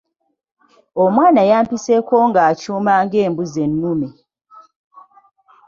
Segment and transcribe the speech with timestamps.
[1.03, 4.09] Omwana yampiseeko nga akyuma ng’embuzi ennume.